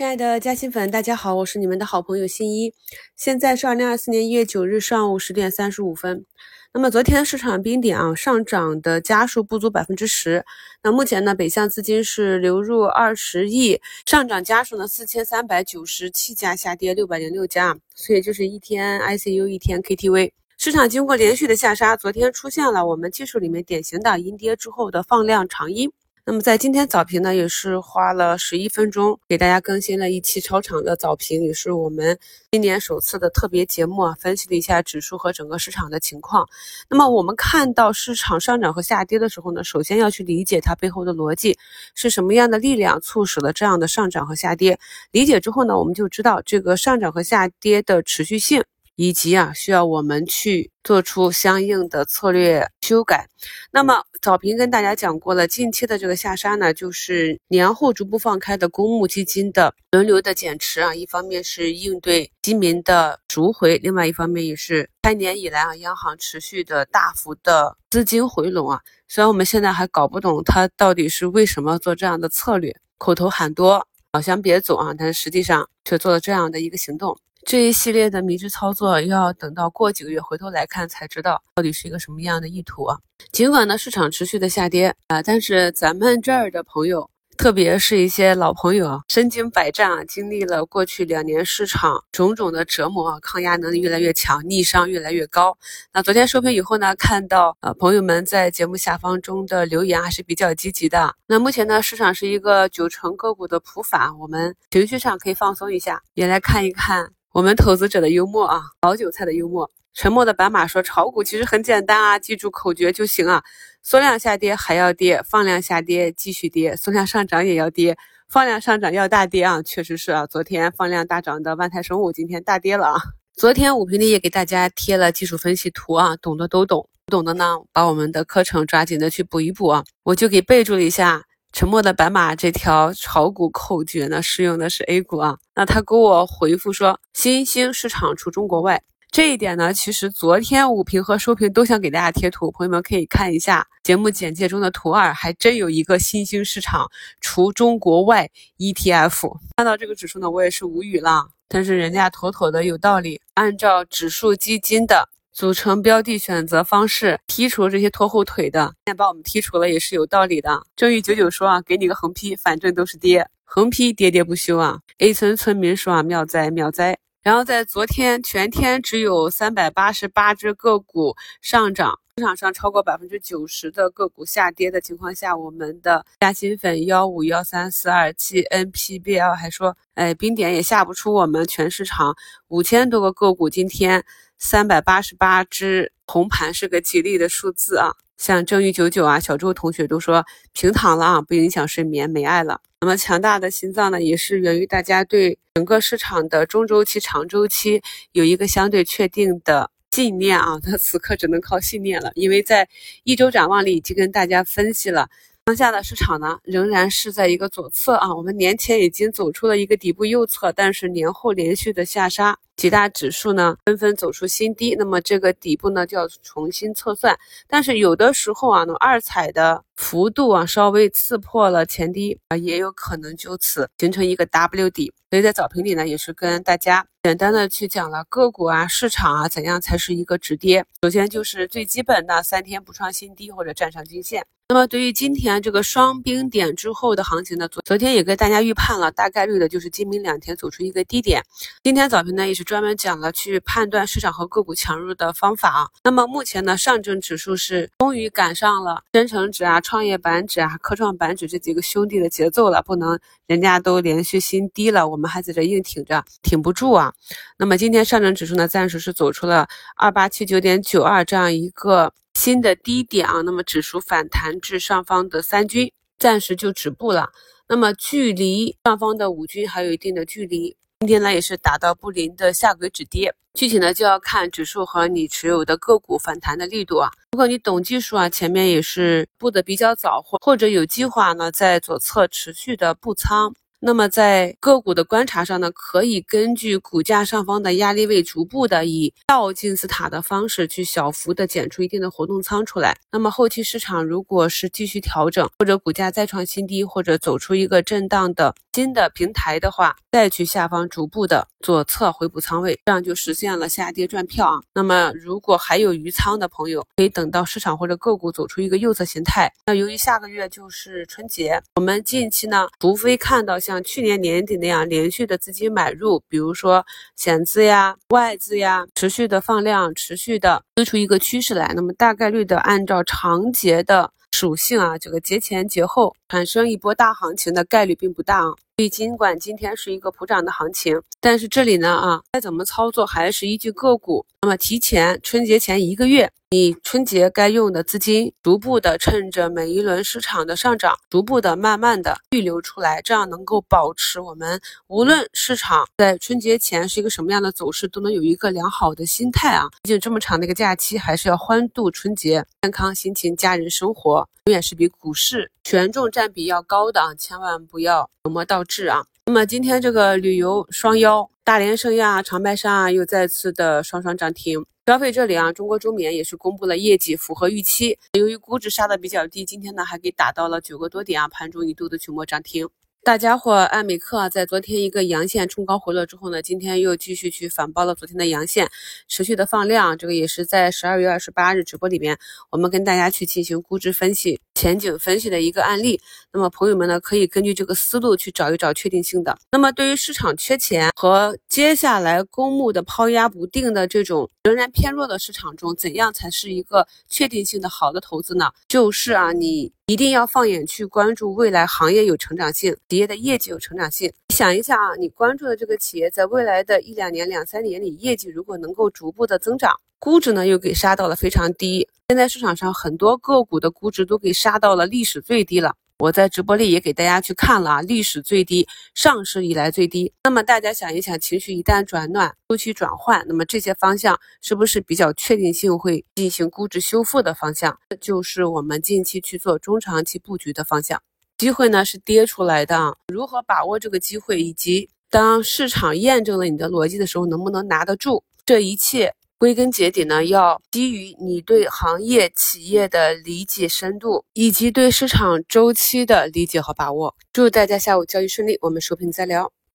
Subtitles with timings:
[0.00, 2.72] 亲爱的嘉兴粉，大家好，我是你们的好朋友新一。
[3.16, 6.24] 现在是二零二四年一月九日上午十点三十五分。
[6.72, 10.42] 那么昨天市场冰点啊，上涨的家数不足百分之十。
[10.82, 17.76] 那目前呢，北向资金是流入二十亿，上涨家数呢四千三百九十七家，下跌六百零六家。
[17.94, 20.32] 所以就是一天 ICU 一天 KTV。
[20.56, 25.92] 市场经过连续的下杀，昨天出现了我们技术里面典型的阴跌之后的放量长阴。
[26.30, 32.16] 那么在今天早评呢，也是花了十一分钟给大家更新了一期超长的早评，也是我们
[32.52, 36.48] 今年首次的特别节目啊，分析了一下指数和整个市场的情况。
[36.88, 41.58] 那么我们看到市场上涨和下跌的时候呢，首先要去理解它背后的逻辑
[41.96, 44.78] 是什么样的力量促使了这样的上涨和下跌。
[45.10, 48.62] 理解之后呢，我们就知道这个上涨和下跌的持续性。
[49.00, 53.26] 以及啊，需要我们去做出相应的策略修改。
[53.70, 60.94] 那么早评跟大家讲过了，近期的这个下杀呢，就是年后逐步放开的公募基金的轮流的减持啊。
[60.94, 68.82] 一方面是应对基民的赎回，另外一方面也是开年以来啊，央行持续的大幅的资金回笼啊。
[69.08, 77.18] 虽然我们现在还搞不懂它到底是为什么做这样的策略，口头喊多，老乡别走啊，但是实际上却做了这样的一个行动。
[77.44, 82.98] 这一系列的迷之操作，要等到过几个月回头来看才知道到底是一个什么样的意图啊！
[83.32, 95.56] 尽管呢市场持续的下跌啊，但是咱们这儿的朋友，特别是一些老朋友，身经百战啊，经历了过去两年市场种种的折磨啊，抗压能力越来越强，逆商越来越高。
[95.92, 101.14] 那昨天收评以后呢，看到呃朋友们在节目下方中的留言还是比较积极的。
[101.26, 107.10] 那目前呢市场是一个九成个股的普法，我们情绪上可以放松一下，也来看一看。
[107.32, 109.70] 我们投资者的幽默啊，老韭菜的幽默。
[109.94, 113.40] 沉默的白马说：“炒股其实很简单啊，记住口诀就行啊。
[113.84, 117.96] 缩量下跌还要跌，放量下跌继续跌，缩量上涨也要跌，
[118.28, 119.62] 放量上涨要大跌啊。
[119.62, 123.00] 确实是啊，昨天放量大涨的万泰生物今天大跌了啊。
[123.34, 129.84] 昨天五平里也给大家贴了技术分析图啊，懂的都懂，不懂的呢，把我们的课程抓紧的去补一补啊。
[130.02, 131.22] 我就给备注了一下。”
[131.52, 135.36] 沉默的白马这条炒股口诀呢，适用的是 A 股啊。
[135.54, 146.88] 那他给我回复说，新兴市场除中国外，这一点呢，其实昨天午评和收评都想给大家贴图，朋友们可以看一下节目简介中的图二，还真有一个新兴市场
[147.20, 149.38] 除中国外 ETF。
[149.56, 151.26] 看到这个指数呢，我也是无语了。
[151.48, 155.09] 但是人家妥妥的有道理，按照指数基金的。
[155.32, 160.66] 组成标的选择方式，剔除这些拖后腿的，现在把我们剔除了也是有道理的。
[160.74, 164.80] 正玉九九说啊，给你个横批，反正都是跌，横批喋喋不休啊。
[164.98, 166.98] A 村村民说啊，妙哉妙哉。
[167.22, 182.16] 然后在昨天全天只有三百八十八只个股上涨，市场上超过百分之九十的个股下跌的情况下，我们的嘉兴粉幺五幺三四二七 NPBL 还说，哎，冰点也下不出我们全市场
[182.48, 184.04] 五千多个个股今天。
[184.40, 187.92] 三百八十八只红盘是个吉利的数字啊！
[188.16, 190.24] 像正玉九九啊、小周同学都说
[190.54, 192.60] 平躺了啊，不影响睡眠，没爱了。
[192.80, 200.58] 那么强大的心脏呢，也是源于大家对整个市场的中周期、长周期有一个相对确定的信念啊。
[200.64, 202.66] 那此刻只能靠信念了，因为在
[203.04, 205.10] 一周展望里已经跟大家分析了。
[205.50, 208.14] 当下的市场呢，仍然是在一个左侧啊。
[208.14, 214.76] 我们年前已经走出了一个底部右侧，但是年后连续的下杀，几大指数呢纷纷走出新低。
[214.76, 217.18] 那么这个底部呢就要重新测算。
[217.48, 224.92] 但是有的时候啊，那二彩的幅度啊稍微刺破了前低啊，也有可能就此形成一个 W 底。
[225.10, 230.64] 所以在早评里呢，也是跟大家简单的去讲了个股啊、市场啊怎样才是一个止跌。
[230.84, 234.24] 首先就是最基本的三天不创新低或者站上均线。
[234.50, 241.22] 那么对于今天这个双冰点之后的行情呢，昨昨天也跟大家预判了，大概率的就是今明两天走出一个低点。
[241.62, 245.68] 今天早评呢也是专门讲了去判断市场和个股强弱的方法啊。
[245.84, 256.92] 那么目前呢，上证指数是终于赶上了深成指啊、创业板指啊、科创板指这几个兄弟的节奏了，不能人家都连续新低了，我们还在这硬挺着，挺不住啊。
[257.38, 261.92] 那么今天上证指数呢，暂时是走出了二八七九点九二这样一个。
[262.22, 267.08] 新的低点啊，那么指数反弹至上方的三均，暂时就止步了。
[267.48, 270.54] 那么距离上方的五均还有一定的距离。
[270.80, 276.90] 今天呢也是达到布林的下轨止跌，具体呢就要看指数和你持有的个股反弹的力度啊。
[277.12, 283.34] 如果你懂技术啊，前面也是布的比较早，或或者有计划呢，在左侧持续的布仓。
[283.62, 292.78] 那么在个股的观察上呢，可以根据股价上方的压力位，逐步的以倒金字塔的方式去小幅的减出一定的活动仓出来。
[292.90, 304.40] 那么后期市场如果是继续调整，或者股价再创新低，或者走出一个震荡的新的平台的话，再去下方逐步的左侧回补仓位，这样就实现了下跌赚票啊。
[304.52, 309.32] 那么如果还有余仓的朋友，可以等到市场或者个股走出一个右侧形态。
[309.46, 316.66] 那由于下个月就是春节，我们近期呢，除非看到像去年年底那样连续的资金买入，比如说
[316.96, 323.92] 险资呀、外资呀，持续的放量，持续的推出一个趋势来，那么大概率的按照长节的。
[324.12, 328.34] 属性啊，这个节前节后产生一波大行情的概率并不大啊。
[328.56, 334.04] 所以尽管今天是一个普涨的行情，但是这里呢啊，该怎么操作还是依据个股。
[334.20, 336.10] 那么提前春节前一个月。
[336.32, 349.48] 你春节该用的资金，逐步的趁着每一轮市场的上涨，逐步的慢慢的预留出来，这样能够保持我们无论市场在春节前是一个什么样的走势，都能有一个良好的心态啊。
[349.62, 358.86] 毕竟这么长的一个假期，还是要欢度春节，健康心情，家人生活，永远是比股市权重占占比要高的啊，千万不要本末倒置啊。
[359.04, 364.42] 那么今天这个旅游双妖，大连盛亚、长白山啊，又再次的双双涨停。
[364.64, 367.78] 消费这里啊，中国中免也是公布了业绩，符合预期。
[367.98, 372.48] 由于估值杀的比较低，今天呢还给打到了九个多点啊，盘中一度的群摸涨停。
[372.82, 378.48] 大家伙，艾美克在昨天一个阳线冲高回落之后呢，今天又继续去反包了昨天的阳线，
[378.88, 379.76] 持续的放量。
[379.76, 381.98] 这个也是在十二月二十八日直播里面，
[382.30, 385.78] 我们跟大家去进行估值分析、前景分析的一个案例。
[386.12, 389.16] 那么朋友们呢，可以根据这个思路去找一找确定性的。
[389.30, 398.30] 那么对于市场缺钱和接下来公募的抛压不定的这种仍然偏弱的市场中，怎样才是一个确定性的好的投资呢？
[398.48, 399.52] 就是啊，你。
[399.66, 403.92] 一定要放眼去关注未来行业有成长性，企业的业绩有成长性。
[404.08, 411.66] 想一下啊，你关注的这个企业在未来的一两年、两三年里，业绩如果能够逐步的增长，估值呢又给杀到了非常低。
[411.88, 415.56] 现在市场上很多个股的估值都给杀到了历史最低了。
[415.78, 419.90] 我在直播里也给大家去看了啊，历史最低，上市以来最低。
[420.04, 427.58] 那么大家想一想，情绪一旦转暖，周期转换，那么这些方向是不是比较确定性会进行估值修复的方向？
[427.80, 430.82] 就是我们近期去做中长期布局的方向。
[431.16, 438.04] 机会呢是跌出来的，如何把握这个机会，以及当市场验证了你的逻辑的时候，能不能拿得住？
[438.26, 438.94] 这一切。
[439.20, 446.96] 归根结底呢，要基于你对行业企业的理解深度，以及对市场周期的理解和把握。
[447.12, 449.30] 祝大家下午交易顺利，我们收评再聊。